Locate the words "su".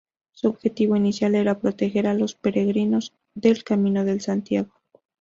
0.31-0.47